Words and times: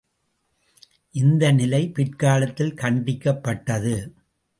இந்த 1.15 1.51
நிலை 1.51 1.89
பிற்காலத்தில் 1.89 2.73
கண்டிக்கப்பட்டது. 2.73 3.95